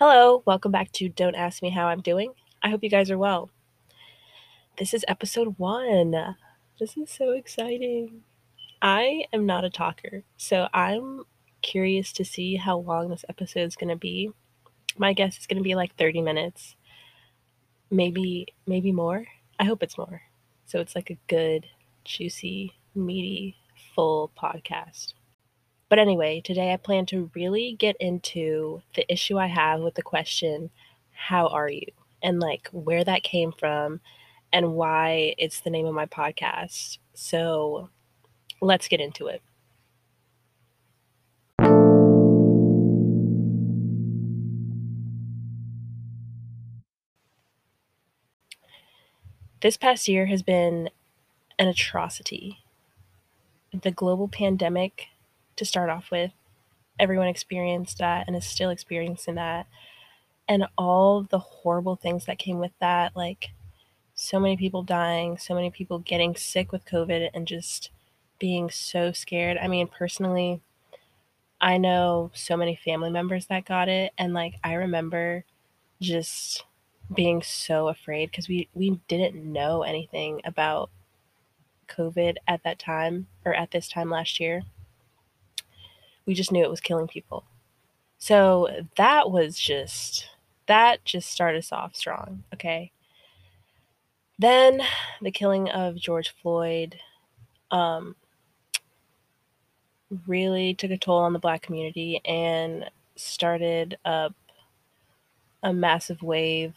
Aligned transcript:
Hello, 0.00 0.44
welcome 0.46 0.70
back 0.70 0.92
to 0.92 1.08
Don't 1.08 1.34
Ask 1.34 1.60
Me 1.60 1.70
How 1.70 1.86
I'm 1.86 2.02
Doing. 2.02 2.32
I 2.62 2.70
hope 2.70 2.84
you 2.84 2.88
guys 2.88 3.10
are 3.10 3.18
well. 3.18 3.50
This 4.78 4.94
is 4.94 5.04
episode 5.08 5.58
one. 5.58 6.36
This 6.78 6.96
is 6.96 7.10
so 7.10 7.32
exciting. 7.32 8.20
I 8.80 9.24
am 9.32 9.44
not 9.44 9.64
a 9.64 9.70
talker, 9.70 10.22
so 10.36 10.68
I'm 10.72 11.24
curious 11.62 12.12
to 12.12 12.24
see 12.24 12.54
how 12.54 12.78
long 12.78 13.08
this 13.08 13.24
episode 13.28 13.66
is 13.66 13.74
going 13.74 13.88
to 13.88 13.96
be. 13.96 14.30
My 14.96 15.14
guess 15.14 15.36
is 15.36 15.48
going 15.48 15.58
to 15.58 15.64
be 15.64 15.74
like 15.74 15.96
30 15.96 16.22
minutes. 16.22 16.76
Maybe 17.90 18.46
maybe 18.68 18.92
more. 18.92 19.26
I 19.58 19.64
hope 19.64 19.82
it's 19.82 19.98
more. 19.98 20.22
So 20.66 20.78
it's 20.78 20.94
like 20.94 21.10
a 21.10 21.18
good, 21.26 21.66
juicy, 22.04 22.72
meaty, 22.94 23.56
full 23.96 24.30
podcast. 24.40 25.14
But 25.88 25.98
anyway, 25.98 26.40
today 26.42 26.72
I 26.72 26.76
plan 26.76 27.06
to 27.06 27.30
really 27.34 27.74
get 27.78 27.96
into 27.98 28.82
the 28.94 29.10
issue 29.10 29.38
I 29.38 29.46
have 29.46 29.80
with 29.80 29.94
the 29.94 30.02
question, 30.02 30.70
How 31.12 31.48
are 31.48 31.68
you? 31.70 31.86
and 32.22 32.40
like 32.40 32.68
where 32.72 33.04
that 33.04 33.22
came 33.22 33.52
from 33.52 34.00
and 34.52 34.74
why 34.74 35.34
it's 35.38 35.60
the 35.60 35.70
name 35.70 35.86
of 35.86 35.94
my 35.94 36.06
podcast. 36.06 36.98
So 37.14 37.90
let's 38.60 38.88
get 38.88 39.00
into 39.00 39.26
it. 39.26 39.42
This 49.60 49.76
past 49.76 50.06
year 50.06 50.26
has 50.26 50.42
been 50.42 50.88
an 51.58 51.66
atrocity. 51.66 52.58
The 53.72 53.90
global 53.90 54.28
pandemic, 54.28 55.08
to 55.58 55.64
start 55.64 55.90
off 55.90 56.10
with, 56.10 56.32
everyone 56.98 57.28
experienced 57.28 57.98
that 57.98 58.26
and 58.26 58.36
is 58.36 58.46
still 58.46 58.70
experiencing 58.70 59.36
that. 59.36 59.66
And 60.48 60.66
all 60.78 61.22
the 61.22 61.38
horrible 61.38 61.96
things 61.96 62.24
that 62.24 62.38
came 62.38 62.58
with 62.58 62.72
that, 62.80 63.14
like 63.14 63.50
so 64.14 64.40
many 64.40 64.56
people 64.56 64.82
dying, 64.82 65.38
so 65.38 65.54
many 65.54 65.70
people 65.70 65.98
getting 65.98 66.34
sick 66.34 66.72
with 66.72 66.86
COVID 66.86 67.30
and 67.34 67.46
just 67.46 67.90
being 68.38 68.70
so 68.70 69.12
scared. 69.12 69.58
I 69.58 69.68
mean, 69.68 69.88
personally, 69.88 70.60
I 71.60 71.76
know 71.76 72.30
so 72.34 72.56
many 72.56 72.76
family 72.76 73.10
members 73.10 73.46
that 73.46 73.64
got 73.64 73.88
it. 73.88 74.12
And 74.16 74.32
like, 74.32 74.54
I 74.64 74.74
remember 74.74 75.44
just 76.00 76.64
being 77.14 77.42
so 77.42 77.88
afraid 77.88 78.30
because 78.30 78.48
we, 78.48 78.68
we 78.74 79.00
didn't 79.08 79.34
know 79.34 79.82
anything 79.82 80.40
about 80.44 80.90
COVID 81.88 82.36
at 82.46 82.62
that 82.64 82.78
time 82.78 83.26
or 83.44 83.54
at 83.54 83.70
this 83.70 83.88
time 83.88 84.10
last 84.10 84.40
year. 84.40 84.62
We 86.28 86.34
just 86.34 86.52
knew 86.52 86.62
it 86.62 86.70
was 86.70 86.80
killing 86.80 87.08
people. 87.08 87.44
So 88.18 88.68
that 88.96 89.30
was 89.30 89.58
just, 89.58 90.28
that 90.66 91.04
just 91.04 91.30
started 91.30 91.58
us 91.58 91.72
off 91.72 91.96
strong. 91.96 92.44
Okay. 92.52 92.92
Then 94.38 94.82
the 95.22 95.30
killing 95.30 95.70
of 95.70 95.96
George 95.96 96.34
Floyd 96.40 97.00
um, 97.70 98.14
really 100.26 100.74
took 100.74 100.90
a 100.90 100.98
toll 100.98 101.18
on 101.18 101.32
the 101.32 101.38
black 101.38 101.62
community 101.62 102.20
and 102.24 102.90
started 103.16 103.98
up 104.04 104.34
a 105.62 105.72
massive 105.72 106.22
wave 106.22 106.74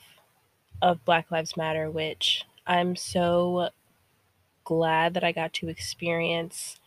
of 0.81 1.03
Black 1.05 1.29
Lives 1.29 1.57
Matter, 1.57 1.91
which 1.91 2.45
I'm 2.65 2.95
so 2.95 3.69
glad 4.63 5.13
that 5.13 5.23
I 5.23 5.31
got 5.31 5.53
to 5.55 5.67
experience 5.67 6.77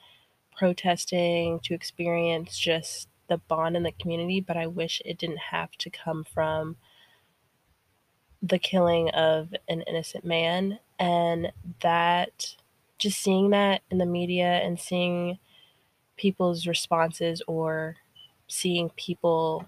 protesting, 0.56 1.60
to 1.60 1.74
experience 1.74 2.58
just 2.58 3.08
the 3.28 3.38
bond 3.38 3.76
in 3.76 3.82
the 3.82 3.92
community, 3.92 4.40
but 4.40 4.56
I 4.56 4.66
wish 4.66 5.00
it 5.04 5.18
didn't 5.18 5.38
have 5.50 5.72
to 5.78 5.90
come 5.90 6.24
from 6.24 6.76
the 8.42 8.58
killing 8.58 9.08
of 9.10 9.54
an 9.68 9.82
innocent 9.82 10.24
man. 10.24 10.78
And 10.98 11.50
that, 11.80 12.54
just 12.98 13.20
seeing 13.20 13.50
that 13.50 13.82
in 13.90 13.98
the 13.98 14.06
media 14.06 14.60
and 14.62 14.78
seeing 14.78 15.38
people's 16.16 16.66
responses 16.66 17.42
or 17.46 17.96
seeing 18.46 18.90
people 18.90 19.66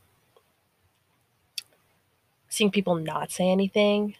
seeing 2.48 2.70
people 2.70 2.94
not 2.94 3.30
say 3.30 3.50
anything 3.50 4.14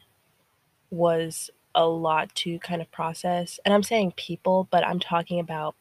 was 0.91 1.51
a 1.75 1.87
lot 1.87 2.35
to 2.35 2.59
kind 2.59 2.83
of 2.83 2.91
process. 2.91 3.59
And 3.65 3.73
I'm 3.73 3.83
saying 3.83 4.13
people, 4.17 4.69
but 4.71 4.85
I'm 4.87 5.01
talking 5.01 5.41
about 5.41 5.75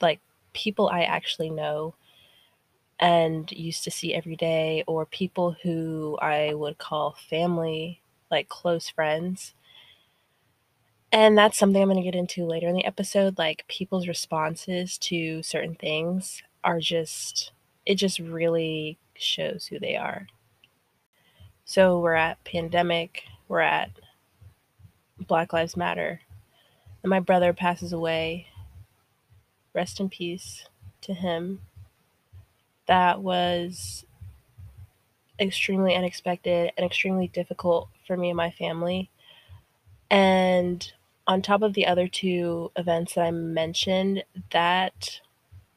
like 0.00 0.20
people 0.52 0.88
I 0.88 1.02
actually 1.02 1.50
know 1.50 1.94
and 3.00 3.50
used 3.50 3.84
to 3.84 3.90
see 3.90 4.14
every 4.14 4.36
day, 4.36 4.84
or 4.86 5.04
people 5.04 5.56
who 5.62 6.16
I 6.22 6.54
would 6.54 6.78
call 6.78 7.16
family, 7.28 8.00
like 8.30 8.48
close 8.48 8.88
friends. 8.88 9.54
And 11.10 11.36
that's 11.36 11.58
something 11.58 11.80
I'm 11.82 11.88
going 11.88 12.02
to 12.02 12.10
get 12.10 12.18
into 12.18 12.46
later 12.46 12.68
in 12.68 12.74
the 12.74 12.86
episode. 12.86 13.36
Like 13.36 13.64
people's 13.68 14.08
responses 14.08 14.96
to 14.98 15.42
certain 15.42 15.74
things 15.74 16.42
are 16.62 16.80
just, 16.80 17.52
it 17.84 17.96
just 17.96 18.18
really 18.18 18.98
shows 19.14 19.66
who 19.66 19.78
they 19.78 19.96
are. 19.96 20.26
So 21.64 21.98
we're 22.00 22.14
at 22.14 22.42
pandemic, 22.44 23.24
we're 23.48 23.60
at 23.60 23.90
Black 25.18 25.52
Lives 25.52 25.76
Matter, 25.76 26.20
and 27.02 27.10
my 27.10 27.20
brother 27.20 27.52
passes 27.52 27.92
away. 27.92 28.48
Rest 29.74 30.00
in 30.00 30.08
peace 30.08 30.66
to 31.02 31.14
him. 31.14 31.60
That 32.86 33.20
was 33.20 34.04
extremely 35.40 35.94
unexpected 35.94 36.72
and 36.76 36.86
extremely 36.86 37.28
difficult 37.28 37.88
for 38.06 38.16
me 38.16 38.30
and 38.30 38.36
my 38.36 38.50
family. 38.50 39.10
And 40.10 40.92
on 41.26 41.42
top 41.42 41.62
of 41.62 41.74
the 41.74 41.86
other 41.86 42.06
two 42.06 42.70
events 42.76 43.14
that 43.14 43.22
I 43.22 43.30
mentioned, 43.30 44.24
that 44.52 45.20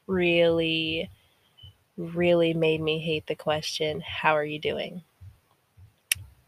really, 0.05 1.09
really 1.97 2.53
made 2.53 2.81
me 2.81 2.99
hate 2.99 3.27
the 3.27 3.35
question, 3.35 4.01
How 4.01 4.33
are 4.33 4.45
you 4.45 4.59
doing? 4.59 5.03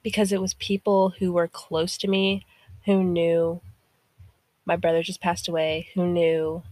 Because 0.03 0.31
it 0.31 0.41
was 0.41 0.53
people 0.55 1.09
who 1.19 1.33
were 1.33 1.47
close 1.47 1.97
to 1.97 2.07
me 2.07 2.45
who 2.85 3.03
knew 3.03 3.61
my 4.65 4.75
brother 4.75 5.03
just 5.03 5.21
passed 5.21 5.47
away, 5.47 5.89
who 5.93 6.05
knew 6.07 6.63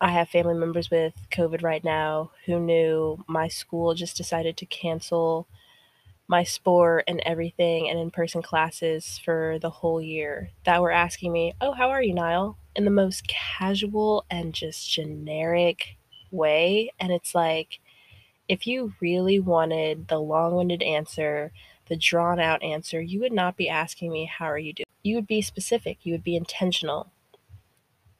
I 0.00 0.10
have 0.12 0.28
family 0.28 0.54
members 0.54 0.90
with 0.90 1.14
COVID 1.30 1.62
right 1.62 1.82
now, 1.82 2.30
who 2.46 2.60
knew 2.60 3.24
my 3.26 3.48
school 3.48 3.94
just 3.94 4.16
decided 4.16 4.56
to 4.56 4.66
cancel 4.66 5.48
my 6.28 6.44
sport 6.44 7.04
and 7.08 7.20
everything 7.24 7.88
and 7.88 7.98
in 7.98 8.10
person 8.10 8.42
classes 8.42 9.18
for 9.24 9.58
the 9.60 9.70
whole 9.70 10.00
year 10.00 10.50
that 10.64 10.82
were 10.82 10.92
asking 10.92 11.32
me, 11.32 11.54
Oh, 11.60 11.72
how 11.72 11.90
are 11.90 12.02
you, 12.02 12.14
Niall? 12.14 12.58
in 12.78 12.84
the 12.84 12.90
most 12.92 13.26
casual 13.26 14.24
and 14.30 14.54
just 14.54 14.88
generic 14.88 15.96
way. 16.30 16.92
And 17.00 17.10
it's 17.10 17.34
like, 17.34 17.80
if 18.48 18.68
you 18.68 18.94
really 19.00 19.40
wanted 19.40 20.06
the 20.06 20.20
long 20.20 20.54
winded 20.54 20.80
answer, 20.80 21.50
the 21.88 21.96
drawn 21.96 22.38
out 22.38 22.62
answer, 22.62 23.00
you 23.00 23.18
would 23.18 23.32
not 23.32 23.56
be 23.56 23.68
asking 23.68 24.12
me, 24.12 24.26
How 24.26 24.46
are 24.46 24.58
you 24.58 24.72
doing? 24.72 24.86
You 25.02 25.16
would 25.16 25.26
be 25.26 25.42
specific, 25.42 25.98
you 26.04 26.12
would 26.12 26.22
be 26.22 26.36
intentional. 26.36 27.10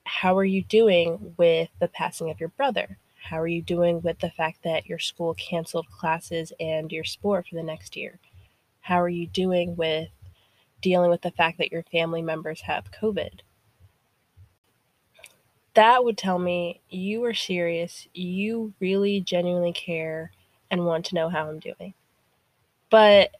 How 0.09 0.39
are 0.39 0.45
you 0.45 0.65
doing 0.65 1.35
with 1.37 1.69
the 1.81 1.89
passing 1.89 2.31
of 2.31 2.41
your 2.41 2.49
brother? 2.49 2.97
How 3.23 3.39
are 3.39 3.47
you 3.47 3.61
doing 3.61 4.01
with 4.01 4.19
the 4.21 4.31
fact 4.31 4.63
that 4.65 4.87
your 4.87 4.99
school 4.99 5.35
canceled 5.35 5.87
classes 5.91 6.51
and 6.59 6.91
your 6.91 7.05
sport 7.05 7.47
for 7.47 7.57
the 7.57 7.63
next 7.63 7.95
year? 7.95 8.19
How 8.81 9.03
are 9.03 9.11
you 9.11 9.27
doing 9.27 9.77
with 9.77 10.09
dealing 10.81 11.11
with 11.11 11.21
the 11.21 11.31
fact 11.31 11.59
that 11.59 11.71
your 11.71 11.83
family 11.83 12.23
members 12.23 12.63
have 12.63 12.91
COVID? 12.91 13.41
That 15.75 16.05
would 16.05 16.17
tell 16.17 16.39
me 16.39 16.81
you 16.89 17.23
are 17.25 17.35
serious, 17.35 18.09
you 18.15 18.73
really 18.81 19.21
genuinely 19.21 19.75
care 19.75 20.33
and 20.71 20.87
want 20.87 21.05
to 21.07 21.17
know 21.17 21.29
how 21.29 21.51
I'm 21.51 21.59
doing. 21.59 21.93
But 22.89 23.33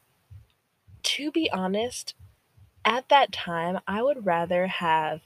to 1.01 1.31
be 1.31 1.49
honest, 1.51 2.13
at 2.85 3.09
that 3.09 3.31
time, 3.31 3.79
I 3.87 4.03
would 4.03 4.27
rather 4.27 4.67
have 4.67 5.21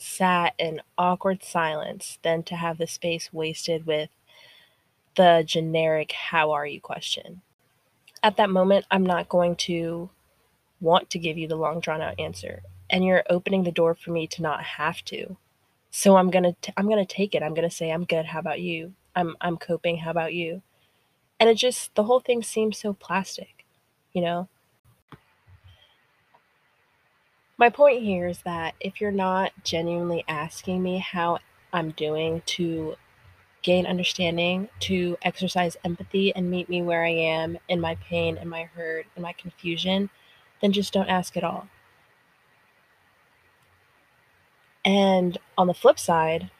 sat 0.00 0.54
in 0.58 0.80
awkward 0.96 1.42
silence 1.42 2.18
than 2.22 2.42
to 2.44 2.56
have 2.56 2.78
the 2.78 2.86
space 2.86 3.32
wasted 3.32 3.86
with 3.86 4.10
the 5.16 5.42
generic 5.46 6.12
how 6.12 6.52
are 6.52 6.66
you 6.66 6.80
question. 6.80 7.42
At 8.22 8.36
that 8.36 8.50
moment, 8.50 8.86
I'm 8.90 9.04
not 9.04 9.28
going 9.28 9.56
to 9.56 10.10
want 10.80 11.10
to 11.10 11.18
give 11.18 11.38
you 11.38 11.48
the 11.48 11.56
long 11.56 11.80
drawn 11.80 12.00
out 12.00 12.18
answer 12.18 12.62
and 12.90 13.04
you're 13.04 13.24
opening 13.28 13.64
the 13.64 13.72
door 13.72 13.94
for 13.94 14.10
me 14.10 14.26
to 14.28 14.42
not 14.42 14.62
have 14.62 15.04
to. 15.06 15.36
So 15.90 16.16
I'm 16.16 16.30
going 16.30 16.54
to 16.62 16.72
I'm 16.76 16.86
going 16.86 17.04
to 17.04 17.14
take 17.14 17.34
it. 17.34 17.42
I'm 17.42 17.54
going 17.54 17.68
to 17.68 17.74
say 17.74 17.90
I'm 17.90 18.04
good. 18.04 18.26
How 18.26 18.38
about 18.38 18.60
you? 18.60 18.94
I'm 19.16 19.36
I'm 19.40 19.56
coping. 19.56 19.98
How 19.98 20.10
about 20.10 20.34
you? 20.34 20.62
And 21.40 21.48
it 21.48 21.54
just 21.54 21.94
the 21.94 22.04
whole 22.04 22.20
thing 22.20 22.42
seems 22.42 22.78
so 22.78 22.92
plastic, 22.92 23.64
you 24.12 24.22
know? 24.22 24.48
My 27.58 27.70
point 27.70 28.04
here 28.04 28.28
is 28.28 28.38
that 28.42 28.76
if 28.78 29.00
you're 29.00 29.10
not 29.10 29.52
genuinely 29.64 30.24
asking 30.28 30.80
me 30.80 30.98
how 30.98 31.40
I'm 31.72 31.90
doing 31.90 32.42
to 32.46 32.94
gain 33.62 33.84
understanding, 33.84 34.68
to 34.78 35.18
exercise 35.22 35.76
empathy 35.84 36.32
and 36.36 36.48
meet 36.48 36.68
me 36.68 36.82
where 36.82 37.04
I 37.04 37.10
am 37.10 37.58
in 37.68 37.80
my 37.80 37.96
pain 37.96 38.38
and 38.38 38.48
my 38.48 38.62
hurt 38.62 39.06
and 39.16 39.24
my 39.24 39.32
confusion, 39.32 40.08
then 40.62 40.70
just 40.70 40.92
don't 40.92 41.08
ask 41.08 41.36
at 41.36 41.42
all. 41.42 41.68
And 44.84 45.36
on 45.58 45.66
the 45.66 45.74
flip 45.74 45.98
side, 45.98 46.52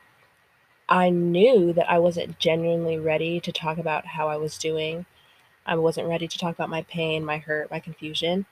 I 0.89 1.11
knew 1.11 1.73
that 1.75 1.89
I 1.89 2.01
wasn't 2.01 2.41
genuinely 2.41 2.99
ready 2.99 3.39
to 3.41 3.53
talk 3.53 3.79
about 3.79 4.05
how 4.05 4.29
I 4.29 4.37
was 4.37 4.59
doing. 4.59 5.07
I 5.65 5.77
wasn't 5.77 6.09
ready 6.09 6.27
to 6.27 6.39
talk 6.39 6.57
about 6.57 6.69
my 6.71 6.83
pain, 6.83 7.25
my 7.25 7.39
hurt, 7.39 7.71
my 7.71 7.79
confusion. 7.79 8.47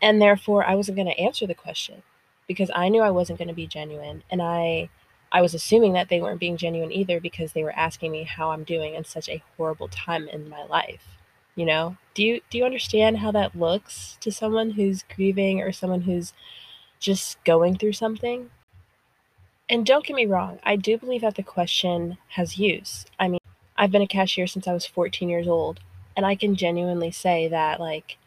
And 0.00 0.20
therefore, 0.20 0.64
I 0.64 0.74
wasn't 0.74 0.96
going 0.96 1.08
to 1.08 1.20
answer 1.20 1.46
the 1.46 1.54
question 1.54 2.02
because 2.46 2.70
I 2.74 2.88
knew 2.88 3.02
I 3.02 3.10
wasn't 3.10 3.38
going 3.38 3.48
to 3.48 3.54
be 3.54 3.66
genuine. 3.66 4.22
And 4.30 4.42
I 4.42 4.90
I 5.32 5.42
was 5.42 5.52
assuming 5.52 5.94
that 5.94 6.08
they 6.08 6.20
weren't 6.20 6.38
being 6.38 6.56
genuine 6.56 6.92
either 6.92 7.20
because 7.20 7.52
they 7.52 7.64
were 7.64 7.76
asking 7.76 8.12
me 8.12 8.22
how 8.22 8.52
I'm 8.52 8.62
doing 8.62 8.94
in 8.94 9.04
such 9.04 9.28
a 9.28 9.42
horrible 9.56 9.88
time 9.88 10.28
in 10.28 10.48
my 10.48 10.64
life. 10.64 11.18
You 11.56 11.66
know? 11.66 11.96
Do 12.14 12.22
you 12.22 12.40
do 12.50 12.58
you 12.58 12.64
understand 12.64 13.18
how 13.18 13.32
that 13.32 13.58
looks 13.58 14.16
to 14.20 14.30
someone 14.30 14.70
who's 14.70 15.04
grieving 15.14 15.60
or 15.60 15.72
someone 15.72 16.02
who's 16.02 16.32
just 17.00 17.42
going 17.44 17.76
through 17.76 17.94
something? 17.94 18.50
And 19.68 19.86
don't 19.86 20.04
get 20.04 20.14
me 20.14 20.26
wrong, 20.26 20.58
I 20.62 20.76
do 20.76 20.98
believe 20.98 21.22
that 21.22 21.36
the 21.36 21.42
question 21.42 22.18
has 22.28 22.58
use. 22.58 23.06
I 23.18 23.28
mean, 23.28 23.40
I've 23.76 23.90
been 23.90 24.02
a 24.02 24.06
cashier 24.06 24.46
since 24.46 24.68
I 24.68 24.74
was 24.74 24.86
14 24.86 25.28
years 25.28 25.48
old, 25.48 25.80
and 26.16 26.26
I 26.26 26.36
can 26.36 26.54
genuinely 26.54 27.10
say 27.10 27.48
that 27.48 27.80
like 27.80 28.18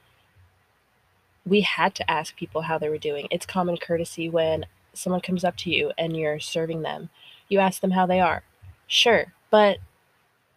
we 1.48 1.62
had 1.62 1.96
to 1.96 2.12
ask 2.12 2.36
people 2.36 2.64
how 2.64 2.78
they 2.78 2.90
were 2.90 2.98
doing. 2.98 3.28
It's 3.32 3.46
common 3.46 3.78
courtesy 3.78 4.30
when 4.30 4.66
someone 4.94 5.22
comes 5.22 5.44
up 5.44 5.56
to 5.58 5.70
you 5.70 5.92
and 5.98 6.18
you're 6.18 6.40
serving 6.40 6.82
them. 6.82 7.10
You 7.50 7.60
ask 7.60 7.82
them 7.82 7.92
how 7.92 8.06
they 8.06 8.20
are. 8.20 8.44
Sure, 8.88 9.34
but 9.50 9.78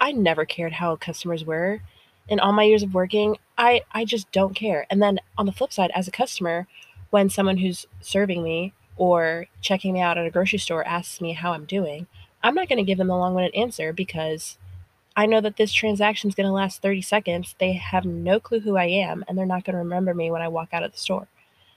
I 0.01 0.13
never 0.13 0.45
cared 0.45 0.75
how 0.75 0.97
customers 0.97 1.45
were. 1.45 1.81
In 2.29 2.41
all 2.41 2.53
my 2.53 2.65
years 2.65 2.83
of 2.83 2.95
working, 2.95 3.37
I, 3.59 3.83
I 3.93 4.05
just 4.05 4.31
don't 4.33 4.55
care. 4.55 4.87
And 4.91 5.03
then 5.03 5.21
on 5.37 5.47
the 5.47 5.53
flip 5.53 5.73
side, 5.73 5.91
as 5.95 6.09
a 6.09 6.13
customer, 6.13 6.67
when 7.11 7.29
someone 7.29 7.59
who's 7.59 7.87
serving 8.01 8.43
me 8.43 8.73
or 8.97 9.47
checking 9.61 9.93
me 9.93 10.01
out 10.01 10.19
at 10.19 10.27
a 10.27 10.31
grocery 10.31 10.59
store 10.59 10.87
asks 10.87 11.21
me 11.21 11.33
how 11.33 11.53
I'm 11.53 11.65
doing, 11.65 12.07
I'm 12.43 12.55
not 12.55 12.69
going 12.69 12.79
to 12.79 12.85
give 12.85 12.99
them 12.99 13.11
a 13.11 13.19
long 13.19 13.35
winded 13.35 13.55
answer 13.55 13.93
because 13.93 14.57
I 15.21 15.27
know 15.27 15.43
that 15.43 15.59
this 15.59 15.75
transaction 15.75 16.31
is 16.31 16.35
going 16.35 16.47
to 16.47 16.53
last 16.53 16.81
30 16.81 17.03
seconds. 17.03 17.55
They 17.61 17.75
have 17.75 18.07
no 18.07 18.41
clue 18.41 18.61
who 18.61 18.79
I 18.79 18.87
am 18.87 19.23
and 19.29 19.37
they're 19.37 19.45
not 19.45 19.65
going 19.65 19.75
to 19.75 19.83
remember 19.83 20.15
me 20.15 20.31
when 20.31 20.41
I 20.41 20.49
walk 20.49 20.71
out 20.73 20.83
of 20.83 20.93
the 20.93 20.99
store. 20.99 21.29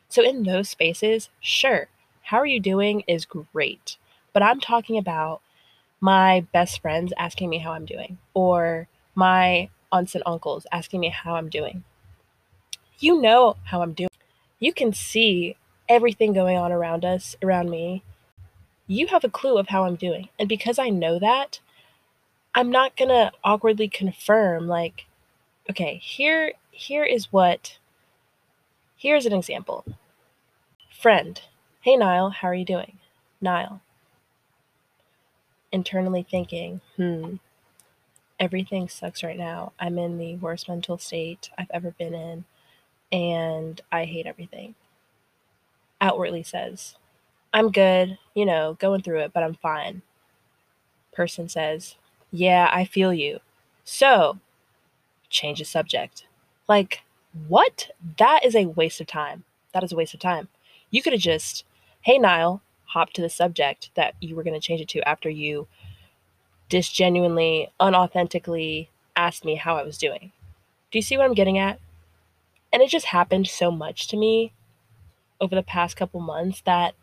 So, 0.07 0.23
in 0.23 0.43
those 0.43 0.69
spaces, 0.69 1.29
sure, 1.41 1.89
how 2.21 2.37
are 2.37 2.45
you 2.45 2.61
doing 2.61 3.03
is 3.05 3.25
great. 3.25 3.97
But 4.31 4.43
I'm 4.43 4.61
talking 4.61 4.97
about 4.97 5.41
my 5.99 6.47
best 6.53 6.81
friends 6.81 7.11
asking 7.17 7.49
me 7.49 7.57
how 7.57 7.73
I'm 7.73 7.83
doing 7.83 8.17
or 8.33 8.87
my 9.13 9.69
aunts 9.91 10.15
and 10.15 10.23
uncles 10.25 10.65
asking 10.71 11.01
me 11.01 11.09
how 11.09 11.35
I'm 11.35 11.49
doing. 11.49 11.83
You 12.99 13.21
know 13.21 13.57
how 13.65 13.81
I'm 13.81 13.91
doing. 13.91 14.09
You 14.59 14.71
can 14.71 14.93
see 14.93 15.57
everything 15.89 16.31
going 16.31 16.55
on 16.55 16.71
around 16.71 17.03
us, 17.03 17.35
around 17.43 17.69
me. 17.69 18.03
You 18.87 19.07
have 19.07 19.25
a 19.25 19.29
clue 19.29 19.57
of 19.57 19.67
how 19.67 19.83
I'm 19.83 19.97
doing. 19.97 20.29
And 20.39 20.47
because 20.47 20.79
I 20.79 20.87
know 20.87 21.19
that, 21.19 21.59
I'm 22.55 22.69
not 22.69 22.95
going 22.95 23.09
to 23.09 23.31
awkwardly 23.44 23.88
confirm 23.88 24.67
like 24.67 25.05
okay, 25.69 25.95
here 25.95 26.53
here 26.71 27.03
is 27.03 27.31
what 27.31 27.77
here's 28.97 29.25
an 29.25 29.33
example. 29.33 29.85
Friend, 30.91 31.39
hey 31.81 31.95
Niall, 31.97 32.29
how 32.31 32.50
are 32.50 32.55
you 32.55 32.65
doing? 32.65 32.97
Niall. 33.41 33.81
Internally 35.71 36.25
thinking, 36.29 36.81
hmm, 36.95 37.35
everything 38.39 38.88
sucks 38.88 39.23
right 39.23 39.38
now. 39.38 39.73
I'm 39.79 39.97
in 39.97 40.17
the 40.17 40.35
worst 40.35 40.69
mental 40.69 40.97
state 40.97 41.50
I've 41.57 41.71
ever 41.73 41.91
been 41.91 42.13
in, 42.13 42.45
and 43.11 43.81
I 43.91 44.05
hate 44.05 44.27
everything. 44.27 44.75
Outwardly 46.00 46.44
says, 46.44 46.95
I'm 47.53 47.71
good, 47.71 48.19
you 48.35 48.45
know, 48.45 48.77
going 48.79 49.01
through 49.01 49.19
it, 49.21 49.33
but 49.33 49.44
I'm 49.44 49.55
fine. 49.55 50.03
Person 51.13 51.50
says, 51.50 51.95
Yeah, 52.35 52.68
I 52.74 52.83
feel 52.83 53.13
you. 53.13 53.41
So, 53.83 54.39
change 55.30 55.59
the 55.59 55.65
subject. 55.65 56.25
Like, 56.68 57.03
what? 57.47 57.91
That 58.18 58.44
is 58.44 58.56
a 58.56 58.65
waste 58.65 59.00
of 59.00 59.06
time. 59.06 59.44
That 59.71 59.83
is 59.83 59.91
a 59.91 59.95
waste 59.95 60.15
of 60.15 60.19
time. 60.19 60.47
You 60.89 61.03
could 61.03 61.13
have 61.13 61.21
just, 61.21 61.63
hey, 62.01 62.18
Niall, 62.18 62.63
hop 62.85 63.13
to 63.13 63.21
the 63.21 63.30
subject 63.30 63.91
that 63.94 64.15
you 64.19 64.35
were 64.35 64.44
going 64.44 64.59
to 64.59 64.68
change 64.68 64.81
it 64.81 64.88
to 64.89 65.07
after 65.07 65.30
you 65.30 65.68
disgenuinely, 66.69 67.71
unauthentically 67.80 68.88
asked 69.15 69.45
me 69.45 69.53
how 69.53 69.77
I 69.77 69.83
was 69.83 70.00
doing. 70.00 70.31
Do 70.89 70.97
you 70.97 71.03
see 71.03 71.15
what 71.15 71.25
I'm 71.25 71.36
getting 71.36 71.59
at? 71.59 71.79
And 72.71 72.81
it 72.81 72.89
just 72.89 73.06
happened 73.06 73.47
so 73.47 73.69
much 73.69 74.07
to 74.07 74.18
me 74.18 74.53
over 75.39 75.53
the 75.53 75.62
past 75.62 75.95
couple 75.95 76.19
months 76.19 76.62
that 76.65 76.95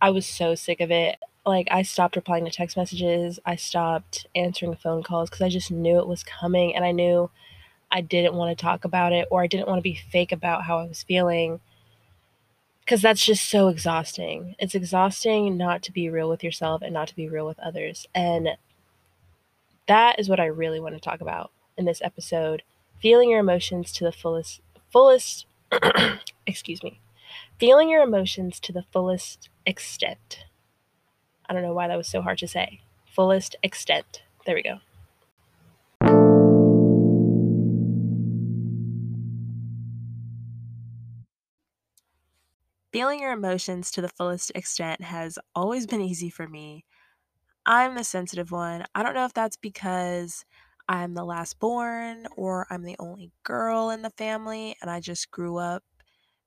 I 0.00 0.10
was 0.10 0.24
so 0.24 0.54
sick 0.54 0.80
of 0.80 0.92
it. 0.92 1.18
Like, 1.48 1.68
I 1.70 1.82
stopped 1.82 2.14
replying 2.14 2.44
to 2.44 2.50
text 2.50 2.76
messages, 2.76 3.40
I 3.46 3.56
stopped 3.56 4.26
answering 4.34 4.76
phone 4.76 5.02
calls 5.02 5.30
because 5.30 5.42
I 5.42 5.48
just 5.48 5.70
knew 5.70 5.98
it 5.98 6.06
was 6.06 6.22
coming 6.22 6.76
and 6.76 6.84
I 6.84 6.92
knew 6.92 7.30
I 7.90 8.02
didn't 8.02 8.34
want 8.34 8.56
to 8.56 8.62
talk 8.62 8.84
about 8.84 9.14
it 9.14 9.26
or 9.30 9.42
I 9.42 9.46
didn't 9.46 9.66
want 9.66 9.78
to 9.78 9.82
be 9.82 9.94
fake 9.94 10.30
about 10.30 10.64
how 10.64 10.78
I 10.78 10.84
was 10.84 11.02
feeling 11.02 11.60
because 12.84 13.00
that's 13.00 13.24
just 13.24 13.48
so 13.48 13.68
exhausting. 13.68 14.56
It's 14.58 14.74
exhausting 14.74 15.56
not 15.56 15.82
to 15.84 15.92
be 15.92 16.10
real 16.10 16.28
with 16.28 16.44
yourself 16.44 16.82
and 16.82 16.92
not 16.92 17.08
to 17.08 17.16
be 17.16 17.28
real 17.28 17.46
with 17.46 17.58
others. 17.58 18.06
And 18.14 18.50
that 19.86 20.18
is 20.18 20.28
what 20.28 20.40
I 20.40 20.46
really 20.46 20.80
want 20.80 20.94
to 20.94 21.00
talk 21.00 21.22
about 21.22 21.50
in 21.78 21.86
this 21.86 22.02
episode. 22.02 22.62
Feeling 23.00 23.30
your 23.30 23.40
emotions 23.40 23.90
to 23.92 24.04
the 24.04 24.12
fullest 24.12 24.60
fullest 24.90 25.46
excuse 26.46 26.82
me. 26.82 27.00
Feeling 27.58 27.88
your 27.88 28.02
emotions 28.02 28.60
to 28.60 28.72
the 28.72 28.84
fullest 28.92 29.48
extent. 29.66 30.44
I 31.48 31.54
don't 31.54 31.62
know 31.62 31.72
why 31.72 31.88
that 31.88 31.96
was 31.96 32.08
so 32.08 32.20
hard 32.22 32.38
to 32.38 32.48
say. 32.48 32.80
Fullest 33.06 33.56
extent. 33.62 34.22
There 34.44 34.54
we 34.54 34.62
go. 34.62 34.80
Feeling 42.92 43.20
your 43.20 43.32
emotions 43.32 43.90
to 43.92 44.00
the 44.00 44.08
fullest 44.08 44.50
extent 44.54 45.02
has 45.02 45.38
always 45.54 45.86
been 45.86 46.00
easy 46.00 46.30
for 46.30 46.48
me. 46.48 46.84
I'm 47.66 47.94
the 47.94 48.04
sensitive 48.04 48.50
one. 48.50 48.84
I 48.94 49.02
don't 49.02 49.14
know 49.14 49.26
if 49.26 49.34
that's 49.34 49.56
because 49.58 50.44
I'm 50.88 51.14
the 51.14 51.24
last 51.24 51.58
born 51.60 52.26
or 52.36 52.66
I'm 52.70 52.82
the 52.82 52.96
only 52.98 53.30
girl 53.44 53.90
in 53.90 54.00
the 54.02 54.10
family 54.10 54.74
and 54.80 54.90
I 54.90 55.00
just 55.00 55.30
grew 55.30 55.58
up 55.58 55.84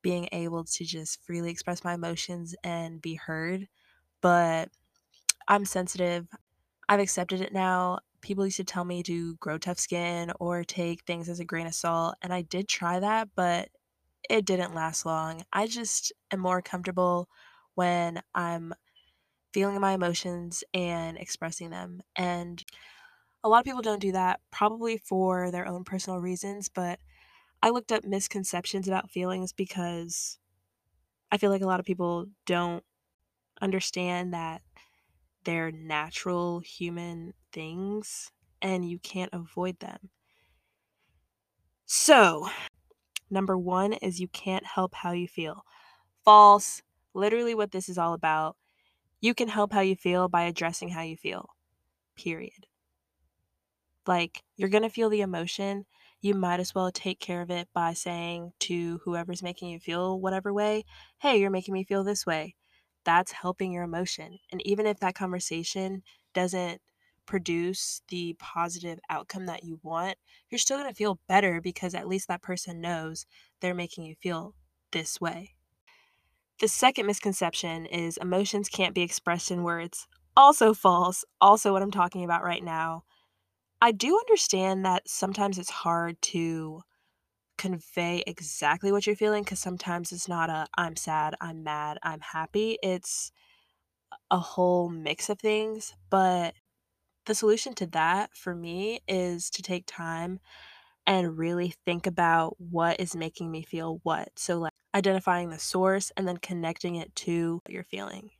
being 0.01 0.27
able 0.31 0.63
to 0.63 0.83
just 0.83 1.23
freely 1.23 1.51
express 1.51 1.83
my 1.83 1.93
emotions 1.93 2.55
and 2.63 3.01
be 3.01 3.15
heard. 3.15 3.67
But 4.21 4.69
I'm 5.47 5.65
sensitive. 5.65 6.27
I've 6.89 6.99
accepted 6.99 7.41
it 7.41 7.53
now. 7.53 7.99
People 8.21 8.45
used 8.45 8.57
to 8.57 8.63
tell 8.63 8.85
me 8.85 9.01
to 9.03 9.35
grow 9.35 9.57
tough 9.57 9.79
skin 9.79 10.31
or 10.39 10.63
take 10.63 11.03
things 11.05 11.29
as 11.29 11.39
a 11.39 11.45
grain 11.45 11.67
of 11.67 11.73
salt, 11.73 12.15
and 12.21 12.33
I 12.33 12.43
did 12.43 12.67
try 12.67 12.99
that, 12.99 13.29
but 13.35 13.69
it 14.29 14.45
didn't 14.45 14.75
last 14.75 15.05
long. 15.05 15.43
I 15.51 15.67
just 15.67 16.13
am 16.31 16.39
more 16.39 16.61
comfortable 16.61 17.27
when 17.75 18.21
I'm 18.35 18.73
feeling 19.53 19.79
my 19.81 19.93
emotions 19.93 20.63
and 20.73 21.17
expressing 21.17 21.71
them. 21.71 22.01
And 22.15 22.63
a 23.43 23.49
lot 23.49 23.59
of 23.59 23.65
people 23.65 23.81
don't 23.81 23.99
do 23.99 24.11
that, 24.11 24.39
probably 24.51 24.97
for 24.97 25.51
their 25.51 25.67
own 25.67 25.83
personal 25.83 26.19
reasons, 26.19 26.69
but 26.69 26.99
I 27.63 27.69
looked 27.69 27.91
up 27.91 28.03
misconceptions 28.03 28.87
about 28.87 29.11
feelings 29.11 29.53
because 29.53 30.39
I 31.31 31.37
feel 31.37 31.49
like 31.49 31.61
a 31.61 31.67
lot 31.67 31.79
of 31.79 31.85
people 31.85 32.27
don't 32.45 32.83
understand 33.61 34.33
that 34.33 34.61
they're 35.43 35.71
natural 35.71 36.59
human 36.59 37.33
things 37.51 38.31
and 38.61 38.87
you 38.87 38.99
can't 38.99 39.33
avoid 39.33 39.79
them. 39.79 40.09
So, 41.85 42.47
number 43.29 43.57
one 43.57 43.93
is 43.93 44.19
you 44.19 44.27
can't 44.27 44.65
help 44.65 44.95
how 44.95 45.11
you 45.11 45.27
feel. 45.27 45.63
False. 46.23 46.81
Literally, 47.13 47.53
what 47.55 47.71
this 47.71 47.89
is 47.89 47.97
all 47.97 48.13
about. 48.13 48.55
You 49.19 49.33
can 49.33 49.49
help 49.49 49.73
how 49.73 49.81
you 49.81 49.95
feel 49.95 50.29
by 50.29 50.43
addressing 50.43 50.89
how 50.89 51.01
you 51.01 51.17
feel. 51.17 51.49
Period. 52.15 52.65
Like, 54.07 54.43
you're 54.55 54.69
going 54.69 54.83
to 54.83 54.89
feel 54.89 55.09
the 55.09 55.21
emotion. 55.21 55.85
You 56.21 56.33
might 56.33 56.59
as 56.59 56.73
well 56.73 56.91
take 56.91 57.19
care 57.19 57.41
of 57.41 57.49
it 57.51 57.67
by 57.73 57.93
saying 57.93 58.53
to 58.61 58.99
whoever's 59.03 59.43
making 59.43 59.69
you 59.69 59.79
feel 59.79 60.19
whatever 60.19 60.53
way, 60.53 60.85
hey, 61.19 61.39
you're 61.39 61.49
making 61.49 61.73
me 61.73 61.83
feel 61.83 62.03
this 62.03 62.25
way. 62.25 62.55
That's 63.03 63.31
helping 63.31 63.71
your 63.71 63.83
emotion. 63.83 64.37
And 64.51 64.65
even 64.65 64.85
if 64.85 64.99
that 64.99 65.15
conversation 65.15 66.03
doesn't 66.33 66.81
produce 67.25 68.01
the 68.09 68.35
positive 68.39 68.99
outcome 69.09 69.45
that 69.45 69.63
you 69.63 69.79
want, 69.83 70.17
you're 70.49 70.59
still 70.59 70.77
going 70.77 70.89
to 70.89 70.95
feel 70.95 71.19
better 71.27 71.61
because 71.61 71.95
at 71.95 72.07
least 72.07 72.27
that 72.27 72.41
person 72.41 72.81
knows 72.81 73.25
they're 73.59 73.73
making 73.73 74.05
you 74.05 74.15
feel 74.21 74.53
this 74.91 75.21
way. 75.21 75.55
The 76.59 76.67
second 76.67 77.07
misconception 77.07 77.85
is 77.87 78.17
emotions 78.17 78.69
can't 78.69 78.93
be 78.93 79.01
expressed 79.01 79.49
in 79.49 79.63
words. 79.63 80.07
Also 80.37 80.73
false. 80.73 81.25
Also 81.39 81.71
what 81.71 81.81
I'm 81.81 81.91
talking 81.91 82.23
about 82.23 82.43
right 82.43 82.63
now. 82.63 83.03
I 83.81 83.91
do 83.91 84.15
understand 84.17 84.85
that 84.85 85.07
sometimes 85.07 85.57
it's 85.57 85.71
hard 85.71 86.21
to 86.21 86.83
convey 87.61 88.23
exactly 88.25 88.91
what 88.91 89.05
you're 89.05 89.15
feeling 89.15 89.43
because 89.43 89.59
sometimes 89.59 90.11
it's 90.11 90.27
not 90.27 90.49
a 90.49 90.65
I'm 90.75 90.95
sad, 90.95 91.35
I'm 91.39 91.63
mad, 91.63 91.99
I'm 92.01 92.19
happy. 92.19 92.79
It's 92.81 93.31
a 94.31 94.39
whole 94.39 94.89
mix 94.89 95.29
of 95.29 95.39
things. 95.39 95.93
But 96.09 96.55
the 97.25 97.35
solution 97.35 97.73
to 97.75 97.85
that 97.87 98.31
for 98.35 98.55
me 98.55 99.01
is 99.07 99.51
to 99.51 99.61
take 99.61 99.83
time 99.85 100.39
and 101.05 101.37
really 101.37 101.75
think 101.85 102.07
about 102.07 102.55
what 102.59 102.99
is 102.99 103.15
making 103.15 103.51
me 103.51 103.61
feel 103.61 103.99
what. 104.01 104.29
So, 104.35 104.57
like 104.59 104.73
identifying 104.95 105.51
the 105.51 105.59
source 105.59 106.11
and 106.17 106.27
then 106.27 106.37
connecting 106.37 106.95
it 106.95 107.15
to 107.17 107.61
what 107.63 107.73
you're 107.73 107.83
feeling. 107.83 108.31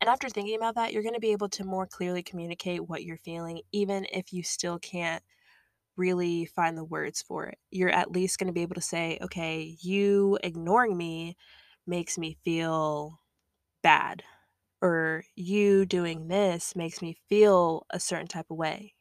And 0.00 0.08
after 0.08 0.30
thinking 0.30 0.56
about 0.56 0.76
that, 0.76 0.94
you're 0.94 1.02
going 1.02 1.14
to 1.14 1.20
be 1.20 1.32
able 1.32 1.50
to 1.50 1.64
more 1.64 1.86
clearly 1.86 2.22
communicate 2.22 2.88
what 2.88 3.04
you're 3.04 3.18
feeling, 3.18 3.60
even 3.70 4.06
if 4.10 4.32
you 4.32 4.42
still 4.42 4.78
can't 4.78 5.22
really 6.00 6.46
find 6.46 6.76
the 6.76 6.84
words 6.84 7.22
for 7.22 7.46
it. 7.46 7.58
You're 7.70 7.90
at 7.90 8.12
least 8.12 8.38
going 8.38 8.48
to 8.48 8.54
be 8.54 8.62
able 8.62 8.76
to 8.76 8.80
say, 8.80 9.18
okay, 9.22 9.76
you 9.80 10.38
ignoring 10.42 10.96
me 10.96 11.36
makes 11.86 12.18
me 12.18 12.38
feel 12.44 13.20
bad, 13.82 14.22
or 14.82 15.24
you 15.36 15.86
doing 15.86 16.28
this 16.28 16.74
makes 16.76 17.02
me 17.02 17.18
feel 17.28 17.86
a 17.90 18.00
certain 18.00 18.28
type 18.28 18.50
of 18.50 18.56
way. 18.56 18.94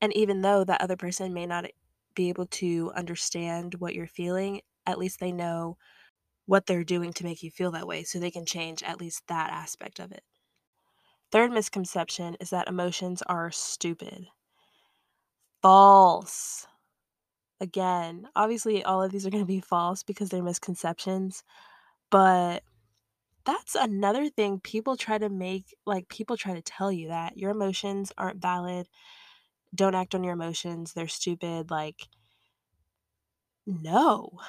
And 0.00 0.14
even 0.16 0.42
though 0.42 0.64
that 0.64 0.80
other 0.80 0.96
person 0.96 1.34
may 1.34 1.46
not 1.46 1.66
be 2.14 2.28
able 2.28 2.46
to 2.46 2.92
understand 2.94 3.74
what 3.76 3.94
you're 3.94 4.06
feeling, 4.06 4.60
at 4.86 4.98
least 4.98 5.20
they 5.20 5.32
know 5.32 5.78
what 6.46 6.66
they're 6.66 6.84
doing 6.84 7.12
to 7.14 7.24
make 7.24 7.42
you 7.42 7.50
feel 7.50 7.72
that 7.72 7.86
way 7.86 8.04
so 8.04 8.18
they 8.18 8.30
can 8.30 8.46
change 8.46 8.82
at 8.82 9.00
least 9.00 9.26
that 9.28 9.50
aspect 9.50 9.98
of 10.00 10.12
it. 10.12 10.24
Third 11.30 11.52
misconception 11.52 12.36
is 12.40 12.50
that 12.50 12.68
emotions 12.68 13.22
are 13.22 13.50
stupid. 13.50 14.28
False. 15.64 16.68
Again, 17.60 18.28
obviously, 18.36 18.84
all 18.84 19.02
of 19.02 19.12
these 19.12 19.26
are 19.26 19.30
going 19.30 19.44
to 19.44 19.48
be 19.48 19.60
false 19.60 20.02
because 20.02 20.28
they're 20.30 20.42
misconceptions, 20.42 21.42
but 22.10 22.62
that's 23.46 23.74
another 23.76 24.28
thing 24.30 24.60
people 24.60 24.96
try 24.96 25.18
to 25.18 25.28
make 25.30 25.74
like 25.86 26.08
people 26.08 26.36
try 26.36 26.54
to 26.54 26.62
tell 26.62 26.92
you 26.92 27.08
that 27.08 27.38
your 27.38 27.50
emotions 27.52 28.12
aren't 28.18 28.42
valid. 28.42 28.88
Don't 29.74 29.94
act 29.96 30.14
on 30.14 30.24
your 30.24 30.34
emotions. 30.34 30.92
They're 30.94 31.08
stupid. 31.08 31.70
Like, 31.70 32.08
no. 33.66 34.40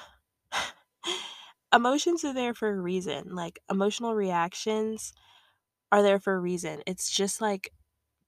emotions 1.74 2.24
are 2.24 2.34
there 2.34 2.54
for 2.54 2.68
a 2.70 2.80
reason. 2.80 3.34
Like, 3.34 3.58
emotional 3.70 4.14
reactions 4.14 5.12
are 5.92 6.02
there 6.02 6.20
for 6.20 6.34
a 6.34 6.40
reason. 6.40 6.82
It's 6.86 7.10
just 7.10 7.40
like 7.40 7.72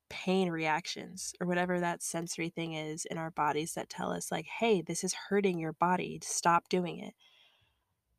pain 0.08 0.50
reactions 0.50 1.34
or 1.40 1.46
whatever 1.46 1.80
that 1.80 2.02
sensory 2.02 2.48
thing 2.48 2.74
is 2.74 3.04
in 3.04 3.18
our 3.18 3.30
bodies 3.30 3.74
that 3.74 3.88
tell 3.88 4.10
us, 4.12 4.30
like, 4.32 4.46
hey, 4.46 4.82
this 4.82 5.04
is 5.04 5.14
hurting 5.28 5.58
your 5.58 5.72
body. 5.72 6.20
Stop 6.22 6.68
doing 6.68 6.98
it. 6.98 7.14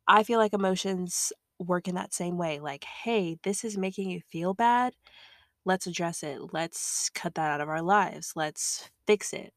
I 0.06 0.22
feel 0.22 0.38
like 0.38 0.52
emotions 0.52 1.32
work 1.58 1.86
in 1.88 1.94
that 1.94 2.14
same 2.14 2.36
way. 2.38 2.58
Like, 2.58 2.84
hey, 2.84 3.38
this 3.42 3.64
is 3.64 3.76
making 3.78 4.10
you 4.10 4.20
feel 4.20 4.54
bad. 4.54 4.94
Let's 5.64 5.86
address 5.86 6.22
it. 6.22 6.40
Let's 6.52 7.10
cut 7.10 7.34
that 7.34 7.50
out 7.50 7.60
of 7.60 7.68
our 7.68 7.82
lives. 7.82 8.32
Let's 8.34 8.90
fix 9.06 9.32
it. 9.32 9.52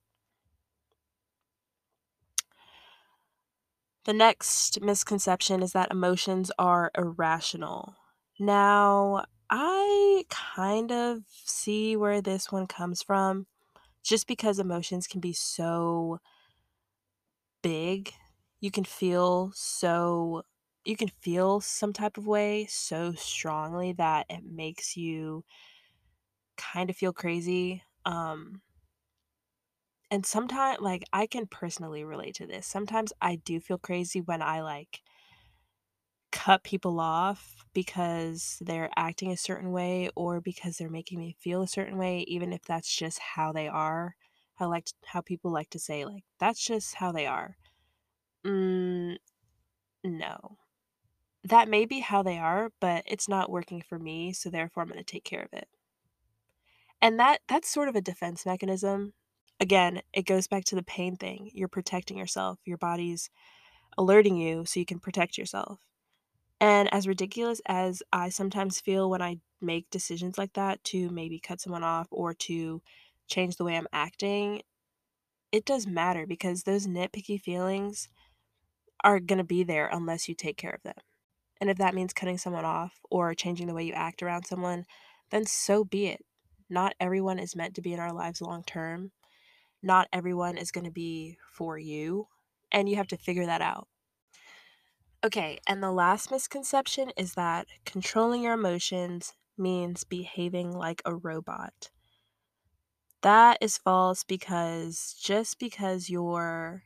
The 4.05 4.13
next 4.13 4.81
misconception 4.81 5.63
is 5.63 5.71
that 5.71 5.91
emotions 5.91 6.51
are 6.59 6.91
irrational. 6.97 7.95
Now, 8.37 9.23
I 9.55 10.25
kind 10.29 10.91
of 10.91 11.25
see 11.29 11.95
where 11.95 12.21
this 12.21 12.51
one 12.51 12.65
comes 12.67 13.03
from 13.03 13.45
just 14.03 14.27
because 14.27 14.59
emotions 14.59 15.07
can 15.07 15.21
be 15.21 15.33
so 15.33 16.19
big. 17.61 18.13
You 18.59 18.71
can 18.71 18.83
feel 18.83 19.51
so 19.53 20.43
you 20.85 20.95
can 20.97 21.09
feel 21.21 21.61
some 21.61 21.93
type 21.93 22.17
of 22.17 22.27
way 22.27 22.65
so 22.65 23.13
strongly 23.13 23.93
that 23.93 24.25
it 24.29 24.43
makes 24.43 24.97
you 24.97 25.45
kind 26.57 26.89
of 26.89 26.95
feel 26.95 27.13
crazy. 27.13 27.83
Um 28.05 28.61
and 30.11 30.25
sometimes 30.25 30.79
like 30.81 31.03
I 31.11 31.25
can 31.27 31.47
personally 31.47 32.03
relate 32.03 32.35
to 32.35 32.47
this. 32.47 32.67
Sometimes 32.67 33.13
I 33.21 33.37
do 33.37 33.59
feel 33.59 33.77
crazy 33.77 34.21
when 34.21 34.41
I 34.41 34.61
like 34.61 35.01
cut 36.33 36.63
people 36.63 36.99
off 36.99 37.63
because 37.73 38.57
they're 38.59 38.89
acting 38.97 39.31
a 39.31 39.37
certain 39.37 39.71
way 39.71 40.09
or 40.15 40.41
because 40.41 40.77
they're 40.77 40.89
making 40.89 41.19
me 41.19 41.37
feel 41.39 41.61
a 41.61 41.67
certain 41.67 41.97
way 41.97 42.21
even 42.27 42.51
if 42.51 42.63
that's 42.63 42.93
just 42.93 43.19
how 43.19 43.53
they 43.53 43.67
are. 43.67 44.15
I 44.59 44.65
like 44.65 44.87
how 45.05 45.21
people 45.21 45.51
like 45.51 45.69
to 45.69 45.79
say 45.79 46.05
like 46.05 46.23
that's 46.39 46.65
just 46.65 46.95
how 46.95 47.11
they 47.11 47.27
are. 47.27 47.55
Mm, 48.45 49.17
no. 50.03 50.57
That 51.43 51.69
may 51.69 51.85
be 51.85 51.99
how 51.99 52.23
they 52.23 52.37
are, 52.37 52.71
but 52.81 53.03
it's 53.05 53.29
not 53.29 53.51
working 53.51 53.81
for 53.87 53.99
me, 53.99 54.33
so 54.33 54.49
therefore 54.49 54.81
I'm 54.81 54.89
going 54.89 54.99
to 54.99 55.05
take 55.05 55.25
care 55.25 55.43
of 55.43 55.53
it. 55.53 55.67
And 57.01 57.19
that 57.19 57.39
that's 57.47 57.69
sort 57.69 57.89
of 57.89 57.95
a 57.95 58.01
defense 58.01 58.45
mechanism. 58.45 59.13
Again, 59.59 60.01
it 60.13 60.25
goes 60.25 60.47
back 60.47 60.63
to 60.65 60.75
the 60.75 60.83
pain 60.83 61.15
thing. 61.15 61.51
You're 61.53 61.67
protecting 61.67 62.17
yourself. 62.17 62.59
Your 62.65 62.77
body's 62.77 63.29
alerting 63.97 64.35
you 64.35 64.65
so 64.65 64.79
you 64.79 64.85
can 64.85 64.99
protect 64.99 65.37
yourself. 65.37 65.79
And 66.63 66.87
as 66.93 67.09
ridiculous 67.09 67.59
as 67.65 68.01
I 68.13 68.29
sometimes 68.29 68.79
feel 68.79 69.09
when 69.09 69.21
I 69.21 69.39
make 69.59 69.89
decisions 69.89 70.37
like 70.37 70.53
that 70.53 70.81
to 70.85 71.09
maybe 71.09 71.37
cut 71.37 71.59
someone 71.59 71.83
off 71.83 72.07
or 72.09 72.33
to 72.35 72.81
change 73.27 73.57
the 73.57 73.65
way 73.65 73.75
I'm 73.75 73.89
acting, 73.91 74.61
it 75.51 75.65
does 75.65 75.85
matter 75.85 76.25
because 76.25 76.63
those 76.63 76.87
nitpicky 76.87 77.37
feelings 77.37 78.07
are 79.03 79.19
going 79.19 79.39
to 79.39 79.43
be 79.43 79.63
there 79.63 79.89
unless 79.91 80.29
you 80.29 80.35
take 80.35 80.55
care 80.55 80.71
of 80.71 80.81
them. 80.83 80.95
And 81.59 81.69
if 81.69 81.77
that 81.79 81.93
means 81.95 82.13
cutting 82.13 82.37
someone 82.37 82.63
off 82.63 82.93
or 83.11 83.33
changing 83.33 83.67
the 83.67 83.73
way 83.73 83.83
you 83.83 83.91
act 83.91 84.23
around 84.23 84.45
someone, 84.45 84.85
then 85.31 85.45
so 85.45 85.83
be 85.83 86.07
it. 86.07 86.23
Not 86.69 86.95
everyone 86.97 87.39
is 87.39 87.57
meant 87.57 87.75
to 87.75 87.81
be 87.81 87.91
in 87.91 87.99
our 87.99 88.13
lives 88.13 88.39
long 88.39 88.63
term. 88.63 89.11
Not 89.81 90.07
everyone 90.13 90.55
is 90.55 90.71
going 90.71 90.85
to 90.85 90.91
be 90.91 91.37
for 91.51 91.77
you. 91.77 92.29
And 92.71 92.87
you 92.87 92.95
have 92.95 93.07
to 93.07 93.17
figure 93.17 93.47
that 93.47 93.61
out. 93.61 93.89
Okay, 95.23 95.59
and 95.67 95.81
the 95.81 95.91
last 95.91 96.31
misconception 96.31 97.11
is 97.17 97.33
that 97.33 97.67
controlling 97.85 98.41
your 98.43 98.53
emotions 98.53 99.33
means 99.57 100.03
behaving 100.03 100.71
like 100.71 101.01
a 101.05 101.15
robot. 101.15 101.91
That 103.21 103.57
is 103.61 103.77
false 103.77 104.23
because 104.23 105.13
just 105.19 105.57
because 105.59 106.09
you're 106.09 106.83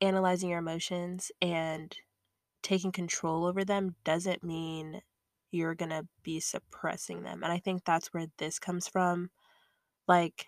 analyzing 0.00 0.50
your 0.50 0.60
emotions 0.60 1.32
and 1.42 1.96
taking 2.62 2.92
control 2.92 3.46
over 3.46 3.64
them 3.64 3.96
doesn't 4.04 4.44
mean 4.44 5.02
you're 5.52 5.74
going 5.76 5.90
to 5.90 6.08
be 6.22 6.40
suppressing 6.40 7.22
them. 7.22 7.42
And 7.44 7.52
I 7.52 7.58
think 7.58 7.84
that's 7.84 8.08
where 8.14 8.28
this 8.38 8.58
comes 8.58 8.88
from. 8.88 9.30
Like, 10.08 10.46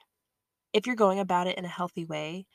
if 0.72 0.86
you're 0.86 0.96
going 0.96 1.20
about 1.20 1.46
it 1.48 1.58
in 1.58 1.64
a 1.64 1.68
healthy 1.68 2.04
way, 2.04 2.46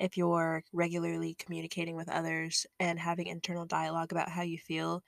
if 0.00 0.16
you're 0.16 0.62
regularly 0.72 1.36
communicating 1.38 1.96
with 1.96 2.08
others 2.08 2.66
and 2.80 2.98
having 2.98 3.26
internal 3.26 3.66
dialogue 3.66 4.12
about 4.12 4.30
how 4.30 4.42
you 4.42 4.58
feel, 4.58 5.02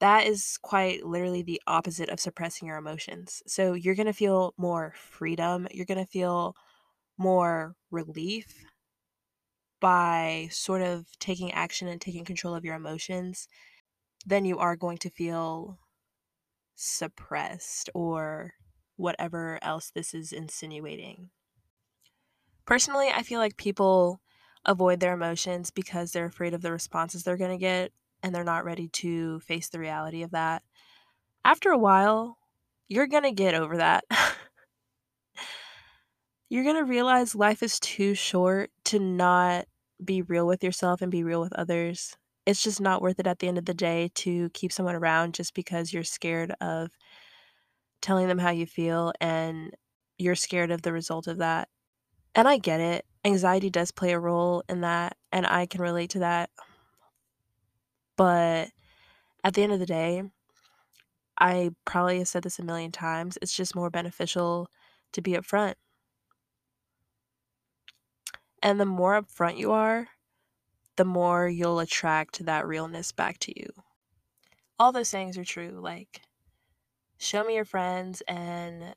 that 0.00 0.26
is 0.26 0.58
quite 0.62 1.04
literally 1.04 1.42
the 1.42 1.60
opposite 1.66 2.08
of 2.08 2.20
suppressing 2.20 2.68
your 2.68 2.78
emotions. 2.78 3.42
So 3.46 3.74
you're 3.74 3.94
going 3.96 4.06
to 4.06 4.12
feel 4.12 4.54
more 4.56 4.94
freedom. 4.96 5.66
You're 5.70 5.86
going 5.86 6.04
to 6.04 6.10
feel 6.10 6.54
more 7.18 7.74
relief 7.90 8.46
by 9.80 10.48
sort 10.50 10.82
of 10.82 11.06
taking 11.20 11.52
action 11.52 11.88
and 11.88 12.00
taking 12.00 12.24
control 12.24 12.54
of 12.54 12.64
your 12.64 12.74
emotions 12.74 13.48
then 14.26 14.44
you 14.44 14.58
are 14.58 14.76
going 14.76 14.98
to 14.98 15.10
feel 15.10 15.78
suppressed 16.74 17.88
or 17.94 18.52
whatever 18.96 19.58
else 19.62 19.90
this 19.90 20.12
is 20.14 20.32
insinuating. 20.32 21.30
Personally, 22.68 23.08
I 23.08 23.22
feel 23.22 23.38
like 23.38 23.56
people 23.56 24.20
avoid 24.66 25.00
their 25.00 25.14
emotions 25.14 25.70
because 25.70 26.12
they're 26.12 26.26
afraid 26.26 26.52
of 26.52 26.60
the 26.60 26.70
responses 26.70 27.22
they're 27.22 27.38
going 27.38 27.50
to 27.50 27.56
get 27.56 27.92
and 28.22 28.34
they're 28.34 28.44
not 28.44 28.66
ready 28.66 28.88
to 28.88 29.40
face 29.40 29.70
the 29.70 29.78
reality 29.78 30.22
of 30.22 30.32
that. 30.32 30.62
After 31.46 31.70
a 31.70 31.78
while, 31.78 32.36
you're 32.86 33.06
going 33.06 33.22
to 33.22 33.32
get 33.32 33.54
over 33.54 33.78
that. 33.78 34.04
you're 36.50 36.62
going 36.62 36.76
to 36.76 36.84
realize 36.84 37.34
life 37.34 37.62
is 37.62 37.80
too 37.80 38.12
short 38.12 38.70
to 38.84 38.98
not 38.98 39.64
be 40.04 40.20
real 40.20 40.46
with 40.46 40.62
yourself 40.62 41.00
and 41.00 41.10
be 41.10 41.24
real 41.24 41.40
with 41.40 41.54
others. 41.54 42.18
It's 42.44 42.62
just 42.62 42.82
not 42.82 43.00
worth 43.00 43.18
it 43.18 43.26
at 43.26 43.38
the 43.38 43.48
end 43.48 43.56
of 43.56 43.64
the 43.64 43.72
day 43.72 44.10
to 44.16 44.50
keep 44.50 44.72
someone 44.72 44.94
around 44.94 45.32
just 45.32 45.54
because 45.54 45.90
you're 45.90 46.04
scared 46.04 46.54
of 46.60 46.90
telling 48.02 48.28
them 48.28 48.38
how 48.38 48.50
you 48.50 48.66
feel 48.66 49.14
and 49.22 49.74
you're 50.18 50.34
scared 50.34 50.70
of 50.70 50.82
the 50.82 50.92
result 50.92 51.28
of 51.28 51.38
that. 51.38 51.70
And 52.34 52.46
I 52.46 52.58
get 52.58 52.80
it. 52.80 53.04
Anxiety 53.24 53.70
does 53.70 53.90
play 53.90 54.12
a 54.12 54.18
role 54.18 54.62
in 54.68 54.82
that, 54.82 55.16
and 55.32 55.46
I 55.46 55.66
can 55.66 55.82
relate 55.82 56.10
to 56.10 56.20
that. 56.20 56.50
But 58.16 58.68
at 59.44 59.54
the 59.54 59.62
end 59.62 59.72
of 59.72 59.80
the 59.80 59.86
day, 59.86 60.22
I 61.38 61.70
probably 61.84 62.18
have 62.18 62.28
said 62.28 62.42
this 62.42 62.58
a 62.58 62.64
million 62.64 62.92
times. 62.92 63.38
It's 63.40 63.54
just 63.54 63.74
more 63.74 63.90
beneficial 63.90 64.68
to 65.12 65.22
be 65.22 65.32
upfront. 65.32 65.74
And 68.62 68.80
the 68.80 68.86
more 68.86 69.20
upfront 69.20 69.56
you 69.56 69.72
are, 69.72 70.08
the 70.96 71.04
more 71.04 71.48
you'll 71.48 71.78
attract 71.78 72.44
that 72.44 72.66
realness 72.66 73.12
back 73.12 73.38
to 73.38 73.58
you. 73.58 73.68
All 74.80 74.90
those 74.90 75.08
sayings 75.08 75.38
are 75.38 75.44
true. 75.44 75.78
Like, 75.80 76.22
show 77.18 77.44
me 77.44 77.54
your 77.54 77.64
friends 77.64 78.20
and 78.26 78.94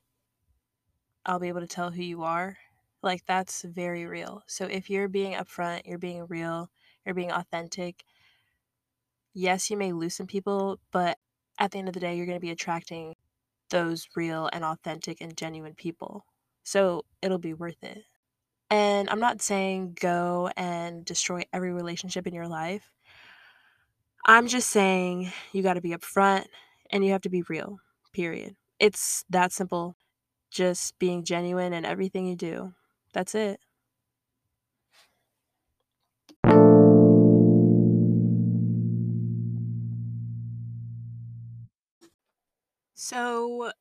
I'll 1.24 1.38
be 1.38 1.48
able 1.48 1.60
to 1.60 1.66
tell 1.68 1.90
who 1.90 2.02
you 2.02 2.24
are. 2.24 2.58
Like, 3.02 3.24
that's 3.26 3.62
very 3.62 4.06
real. 4.06 4.42
So, 4.46 4.66
if 4.66 4.88
you're 4.90 5.08
being 5.08 5.34
upfront, 5.34 5.82
you're 5.86 5.98
being 5.98 6.26
real, 6.28 6.70
you're 7.04 7.14
being 7.14 7.32
authentic, 7.32 8.04
yes, 9.34 9.70
you 9.70 9.76
may 9.76 9.92
lose 9.92 10.14
some 10.14 10.26
people, 10.26 10.78
but 10.92 11.18
at 11.58 11.70
the 11.70 11.78
end 11.78 11.88
of 11.88 11.94
the 11.94 12.00
day, 12.00 12.16
you're 12.16 12.26
going 12.26 12.36
to 12.38 12.40
be 12.40 12.50
attracting 12.50 13.14
those 13.70 14.08
real 14.16 14.48
and 14.52 14.64
authentic 14.64 15.20
and 15.20 15.36
genuine 15.36 15.74
people. 15.74 16.24
So, 16.64 17.04
it'll 17.22 17.38
be 17.38 17.54
worth 17.54 17.82
it. 17.82 18.04
And 18.70 19.10
I'm 19.10 19.20
not 19.20 19.42
saying 19.42 19.98
go 20.00 20.50
and 20.56 21.04
destroy 21.04 21.44
every 21.52 21.72
relationship 21.72 22.26
in 22.26 22.34
your 22.34 22.48
life. 22.48 22.90
I'm 24.26 24.46
just 24.48 24.70
saying 24.70 25.32
you 25.52 25.62
got 25.62 25.74
to 25.74 25.80
be 25.80 25.90
upfront 25.90 26.46
and 26.90 27.04
you 27.04 27.12
have 27.12 27.22
to 27.22 27.28
be 27.28 27.42
real, 27.48 27.78
period. 28.12 28.56
It's 28.78 29.24
that 29.30 29.52
simple. 29.52 29.96
Just 30.50 30.98
being 30.98 31.24
genuine 31.24 31.72
in 31.72 31.84
everything 31.84 32.26
you 32.26 32.36
do. 32.36 32.74
That's 33.12 33.34
it. 33.34 33.60
So, 42.94 43.72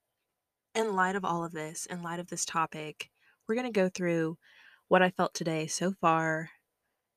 in 0.76 0.96
light 0.96 1.16
of 1.16 1.24
all 1.24 1.46
of 1.46 1.52
this, 1.52 1.86
in 1.86 2.02
light 2.02 2.20
of 2.20 2.28
this 2.28 2.44
topic, 2.44 3.10
we're 3.48 3.56
going 3.56 3.72
to 3.72 3.72
go 3.72 3.88
through 3.88 4.38
what 4.88 5.02
I 5.02 5.10
felt 5.12 5.34
today 5.34 5.68
so 5.68 5.94
far. 6.02 6.50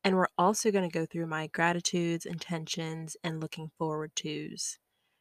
And 0.04 0.16
we're 0.16 0.28
also 0.36 0.70
going 0.70 0.88
to 0.88 0.92
go 0.98 1.06
through 1.06 1.26
my 1.26 1.46
gratitudes, 1.48 2.26
intentions, 2.26 3.16
and 3.24 3.40
looking 3.40 3.70
forward 3.78 4.12
tos 4.14 4.78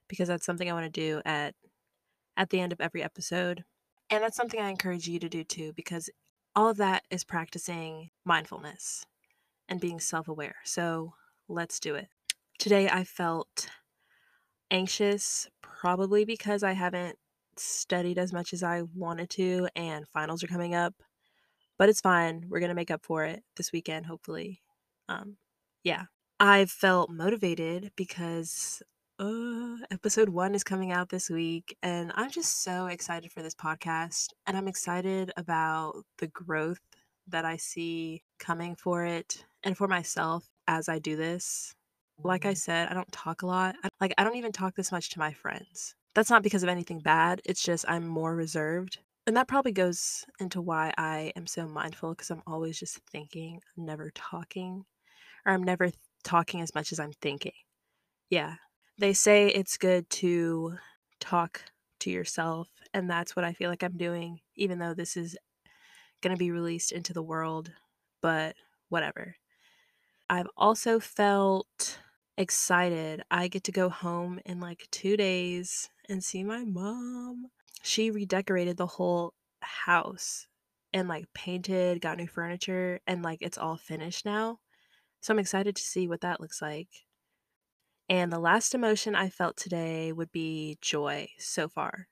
because 0.10 0.28
that's 0.28 0.46
something 0.46 0.70
I 0.70 0.74
want 0.74 0.94
to 0.94 1.02
do 1.02 1.22
at 1.26 1.56
at 2.36 2.50
the 2.50 2.60
end 2.60 2.74
of 2.74 2.82
every 2.82 3.02
episode. 3.02 3.64
And 4.10 4.22
that's 4.24 4.38
something 4.38 4.60
I 4.60 4.70
encourage 4.70 5.08
you 5.08 5.20
to 5.20 5.30
do 5.30 5.44
too 5.44 5.74
because 5.76 6.10
all 6.56 6.70
of 6.70 6.78
that 6.78 7.04
is 7.10 7.24
practicing 7.24 8.12
mindfulness 8.26 9.06
and 9.70 9.82
being 9.82 10.00
self-aware. 10.00 10.56
So, 10.66 11.16
let's 11.48 11.80
do 11.80 11.96
it. 11.96 12.10
Today 12.60 12.90
I 12.90 13.04
felt 13.04 13.70
anxious 14.72 15.48
probably 15.62 16.26
because 16.26 16.64
I 16.64 16.74
haven't 16.74 17.18
studied 17.58 18.18
as 18.18 18.34
much 18.34 18.54
as 18.54 18.64
I 18.64 18.82
wanted 18.82 19.30
to 19.32 19.68
and 19.76 20.08
finals 20.08 20.44
are 20.44 20.48
coming 20.48 20.74
up 20.74 20.96
but 21.78 21.90
it's 21.90 22.02
fine. 22.02 22.46
We're 22.50 22.60
gonna 22.60 22.76
make 22.76 22.92
up 22.92 23.04
for 23.04 23.26
it 23.26 23.44
this 23.56 23.72
weekend, 23.72 24.06
hopefully. 24.06 24.62
Um, 25.10 25.38
yeah, 25.84 26.06
I 26.40 26.66
felt 26.66 27.10
motivated 27.10 27.92
because 27.96 28.82
uh, 29.20 29.78
episode 29.92 30.30
one 30.30 30.56
is 30.56 30.64
coming 30.64 30.92
out 30.92 31.10
this 31.10 31.30
week, 31.30 31.78
and 31.84 32.12
I'm 32.16 32.32
just 32.32 32.64
so 32.64 32.88
excited 32.88 33.32
for 33.32 33.42
this 33.42 33.56
podcast, 33.56 34.28
and 34.48 34.58
I'm 34.58 34.68
excited 34.68 35.32
about 35.38 36.04
the 36.18 36.28
growth 36.28 36.80
that 37.28 37.46
I 37.46 37.58
see 37.58 38.24
coming 38.40 38.76
for 38.76 39.06
it 39.06 39.46
and 39.64 39.78
for 39.78 39.88
myself 39.88 40.48
as 40.68 40.90
I 40.90 41.00
do 41.00 41.16
this. 41.16 41.74
Like 42.24 42.46
I 42.46 42.54
said, 42.54 42.90
I 42.90 42.94
don't 42.94 43.12
talk 43.12 43.42
a 43.42 43.48
lot. 43.48 43.76
Like 44.00 44.14
I 44.18 44.24
don't 44.24 44.36
even 44.36 44.52
talk 44.52 44.76
this 44.76 44.92
much 44.92 45.10
to 45.12 45.20
my 45.20 45.34
friends. 45.34 45.96
That's 46.16 46.30
not 46.30 46.44
because 46.44 46.64
of 46.64 46.70
anything 46.70 47.00
bad. 47.00 47.42
It's 47.46 47.64
just 47.64 47.86
I'm 47.88 48.08
more 48.08 48.36
reserved 48.36 49.00
and 49.26 49.38
that 49.38 49.48
probably 49.48 49.72
goes 49.72 50.26
into 50.40 50.62
why 50.62 50.94
I 50.98 51.32
am 51.36 51.48
so 51.48 51.66
mindful 51.66 52.12
because 52.12 52.30
I'm 52.30 52.44
always 52.46 52.78
just 52.78 53.00
thinking, 53.10 53.62
I'm 53.78 53.86
never 53.86 54.12
talking, 54.14 54.84
or 55.46 55.54
I'm 55.54 55.64
never 55.64 55.92
talking 56.24 56.60
as 56.62 56.76
much 56.76 56.92
as 56.92 57.00
I'm 57.00 57.14
thinking. 57.22 57.54
Yeah. 58.30 58.56
They 58.98 59.14
say 59.14 59.48
it's 59.48 59.78
good 59.78 60.10
to 60.12 60.78
talk 61.20 61.64
to 62.00 62.12
yourself, 62.12 62.70
and 62.94 63.10
that's 63.10 63.36
what 63.36 63.46
I 63.46 63.54
feel 63.54 63.70
like 63.70 63.84
I'm 63.84 63.98
doing, 63.98 64.40
even 64.56 64.80
though 64.80 64.94
this 64.94 65.18
is 65.18 65.38
going 66.22 66.36
to 66.36 66.40
be 66.40 66.52
released 66.52 66.92
into 66.92 67.14
the 67.14 67.24
world, 67.24 67.72
but 68.22 68.56
whatever. 68.90 69.36
I've 70.30 70.50
also 70.56 71.00
felt 71.00 72.00
excited. 72.38 73.24
I 73.30 73.48
get 73.48 73.64
to 73.66 73.72
go 73.72 73.90
home 73.90 74.40
in 74.46 74.60
like 74.60 74.88
two 74.92 75.18
days 75.18 75.90
and 76.08 76.24
see 76.24 76.44
my 76.44 76.64
mom 76.64 77.50
she 77.84 78.10
redecorated 78.10 78.78
the 78.78 78.88
whole 78.88 79.34
house 79.62 80.48
and 80.94 81.08
like 81.08 81.26
painted, 81.34 82.02
got 82.02 82.18
new 82.18 82.28
furniture, 82.28 83.02
and 83.06 83.22
like 83.22 83.40
it's 83.42 83.58
all 83.58 83.76
finished 83.76 84.26
now. 84.26 84.60
So 85.22 85.34
I'm 85.34 85.40
excited 85.40 85.76
to 85.76 85.84
see 85.84 86.08
what 86.08 86.22
that 86.22 86.40
looks 86.40 86.62
like. 86.62 86.88
And 88.14 88.32
the 88.32 88.38
last 88.38 88.76
emotion 88.76 89.16
I 89.16 89.30
felt 89.30 89.58
today 89.58 90.12
would 90.12 90.32
be 90.32 90.78
joy 90.82 91.30
so 91.40 91.68
far. 91.68 92.10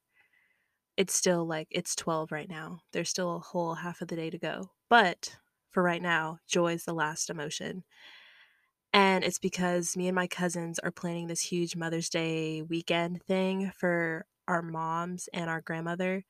It's 0.97 1.13
still 1.13 1.45
like 1.45 1.67
it's 1.69 1.95
12 1.95 2.31
right 2.31 2.49
now. 2.49 2.79
There's 2.91 3.11
still 3.11 3.35
a 3.35 3.39
whole 3.39 3.75
half 3.75 4.01
of 4.01 4.07
the 4.07 4.15
day 4.15 4.31
to 4.31 4.39
go. 4.39 4.71
But 4.89 5.37
for 5.69 5.83
right 5.83 6.01
now, 6.01 6.39
joy 6.47 6.73
is 6.73 6.85
the 6.85 6.95
last 6.95 7.29
emotion. 7.29 7.83
And 8.91 9.23
it's 9.23 9.37
because 9.37 9.95
me 9.95 10.07
and 10.07 10.15
my 10.15 10.25
cousins 10.25 10.79
are 10.79 10.89
planning 10.89 11.27
this 11.27 11.41
huge 11.41 11.75
Mother's 11.75 12.09
Day 12.09 12.63
weekend 12.63 13.21
thing 13.21 13.71
for 13.77 14.25
our 14.47 14.63
moms 14.63 15.29
and 15.35 15.51
our 15.51 15.61
grandmother. 15.61 16.25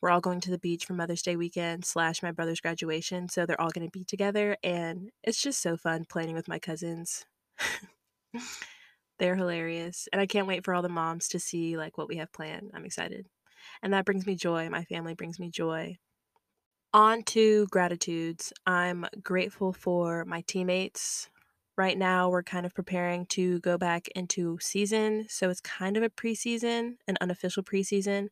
We're 0.00 0.10
all 0.10 0.20
going 0.20 0.40
to 0.40 0.50
the 0.50 0.58
beach 0.58 0.84
for 0.84 0.94
Mother's 0.94 1.22
Day 1.22 1.36
weekend 1.36 1.84
slash 1.84 2.24
my 2.24 2.32
brother's 2.32 2.60
graduation. 2.60 3.28
So 3.28 3.46
they're 3.46 3.60
all 3.60 3.70
going 3.70 3.86
to 3.86 3.96
be 3.96 4.02
together. 4.02 4.56
And 4.64 5.10
it's 5.22 5.40
just 5.40 5.62
so 5.62 5.76
fun 5.76 6.06
planning 6.08 6.34
with 6.34 6.48
my 6.48 6.58
cousins. 6.58 7.24
they're 9.22 9.36
hilarious. 9.36 10.08
And 10.12 10.20
I 10.20 10.26
can't 10.26 10.48
wait 10.48 10.64
for 10.64 10.74
all 10.74 10.82
the 10.82 10.88
moms 10.88 11.28
to 11.28 11.38
see 11.38 11.76
like 11.76 11.96
what 11.96 12.08
we 12.08 12.16
have 12.16 12.32
planned. 12.32 12.72
I'm 12.74 12.84
excited. 12.84 13.28
And 13.80 13.92
that 13.92 14.04
brings 14.04 14.26
me 14.26 14.34
joy. 14.34 14.68
My 14.68 14.82
family 14.82 15.14
brings 15.14 15.38
me 15.38 15.48
joy. 15.48 15.98
On 16.92 17.22
to 17.22 17.68
gratitudes. 17.68 18.52
I'm 18.66 19.06
grateful 19.22 19.72
for 19.72 20.24
my 20.24 20.42
teammates, 20.48 21.30
right 21.76 21.96
now 21.96 22.30
we're 22.30 22.42
kind 22.42 22.66
of 22.66 22.74
preparing 22.74 23.24
to 23.26 23.60
go 23.60 23.78
back 23.78 24.08
into 24.16 24.58
season. 24.60 25.26
So 25.28 25.50
it's 25.50 25.60
kind 25.60 25.96
of 25.96 26.02
a 26.02 26.10
preseason, 26.10 26.96
an 27.06 27.16
unofficial 27.20 27.62
preseason. 27.62 28.26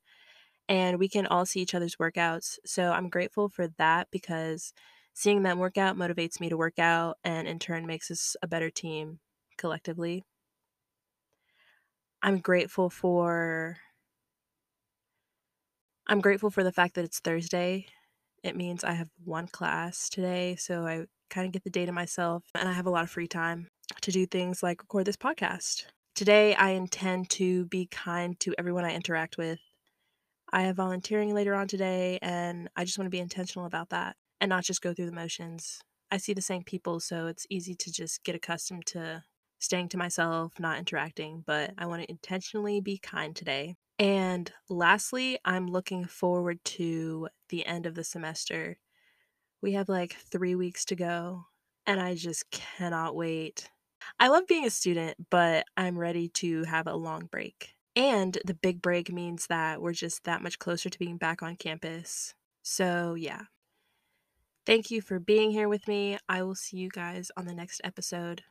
And 0.69 0.99
we 0.99 1.09
can 1.09 1.25
all 1.29 1.47
see 1.47 1.61
each 1.61 1.75
other's 1.75 1.97
workouts. 1.97 2.59
So 2.67 2.91
I'm 2.91 3.09
grateful 3.09 3.49
for 3.49 3.69
that 3.79 4.09
because 4.11 4.73
seeing 5.15 5.45
them 5.45 5.61
work 5.61 5.79
out 5.79 5.97
motivates 5.97 6.41
me 6.41 6.49
to 6.49 6.57
work 6.57 6.81
out 6.81 7.17
and 7.23 7.47
in 7.47 7.61
turn 7.61 7.87
makes 7.87 8.11
us 8.11 8.35
a 8.43 8.49
better 8.49 8.71
team 8.71 9.21
collectively. 9.57 10.25
I'm 12.23 12.39
grateful 12.39 12.91
for 12.91 13.79
I'm 16.07 16.21
grateful 16.21 16.51
for 16.51 16.65
the 16.65 16.73
fact 16.73 16.95
that 16.95 17.05
it's 17.05 17.21
Thursday. 17.21 17.87
It 18.43 18.57
means 18.57 18.85
I 18.85 18.93
have 18.93 19.09
one 19.25 19.47
class 19.47 20.09
today, 20.09 20.57
so 20.57 20.87
I 20.87 21.05
kind 21.31 21.47
of 21.47 21.53
get 21.53 21.65
the 21.65 21.71
day 21.71 21.87
to 21.87 21.93
myself, 21.93 22.43
and 22.55 22.69
I 22.69 22.73
have 22.73 22.87
a 22.87 22.91
lot 22.91 23.05
of 23.05 23.11
free 23.11 23.29
time 23.29 23.69
to 24.03 24.11
do 24.11 24.27
things 24.27 24.63
like 24.63 24.83
record 24.83 25.07
this 25.07 25.17
podcast. 25.17 25.87
Today, 26.15 26.55
I 26.55 26.71
intend 26.71 27.31
to 27.31 27.67
be 27.67 27.87
kind 27.87 28.39
to 28.41 28.55
everyone 28.59 28.85
I 28.85 28.95
interact 28.95 29.39
with. 29.39 29.61
I 30.53 30.63
have 30.63 30.77
volunteering 30.77 31.33
later 31.33 31.55
on 31.55 31.69
today, 31.69 32.19
and 32.21 32.69
I 32.77 32.85
just 32.85 32.99
want 32.99 33.07
to 33.07 33.11
be 33.11 33.21
intentional 33.21 33.67
about 33.67 33.91
that 33.91 34.17
and 34.41 34.49
not 34.49 34.65
just 34.65 34.83
go 34.83 34.93
through 34.93 35.07
the 35.07 35.13
motions. 35.13 35.81
I 36.11 36.17
see 36.17 36.35
the 36.35 36.43
same 36.43 36.65
people, 36.65 36.99
so 36.99 37.29
it's 37.29 37.47
easy 37.49 37.75
to 37.77 37.93
just 37.93 38.25
get 38.25 38.35
accustomed 38.35 38.87
to 38.87 39.23
staying 39.61 39.91
to 39.91 39.97
myself, 39.99 40.59
not 40.59 40.79
interacting, 40.79 41.45
but 41.47 41.73
I 41.79 41.87
want 41.87 42.03
to 42.03 42.11
intentionally 42.11 42.81
be 42.81 42.99
kind 42.99 43.37
today. 43.37 43.77
And 44.01 44.51
lastly, 44.69 45.39
I'm 45.45 45.69
looking 45.69 46.07
forward 46.07 46.59
to 46.65 47.29
the 47.51 47.65
end 47.67 47.87
of 47.87 47.95
the 47.95 48.05
semester 48.05 48.79
we 49.63 49.73
have 49.73 49.89
like 49.89 50.15
three 50.15 50.55
weeks 50.55 50.85
to 50.87 50.97
go, 50.97 51.47
and 51.87 52.01
I 52.01 52.15
just 52.15 52.51
cannot 52.51 53.15
wait. 53.15 53.71
I 54.19 54.29
love 54.29 54.47
being 54.47 54.65
a 54.65 54.71
student, 54.71 55.29
but 55.31 55.67
I'm 55.77 55.99
ready 55.99 56.29
to 56.29 56.65
have 56.65 56.87
a 56.87 56.95
long 56.95 57.27
break. 57.27 57.75
And 57.95 58.39
the 58.45 58.55
big 58.55 58.81
break 58.81 59.13
means 59.13 59.47
that 59.49 59.83
we're 59.83 59.93
just 59.93 60.25
that 60.25 60.43
much 60.43 60.59
closer 60.59 60.89
to 60.89 60.99
being 60.99 61.19
back 61.19 61.43
on 61.43 61.57
campus. 61.57 62.35
So, 62.63 63.15
yeah. 63.15 63.43
Thank 64.65 64.91
you 64.91 65.03
for 65.03 65.19
being 65.19 65.51
here 65.51 65.69
with 65.69 65.89
me. 65.89 66.19
I 66.29 66.43
will 66.43 66.55
see 66.55 66.77
you 66.77 66.89
guys 66.89 67.31
on 67.37 67.47
the 67.47 67.55
next 67.55 67.81
episode. 67.85 68.45